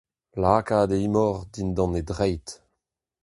[0.41, 2.47] Lakaat e imor dindan e dreid.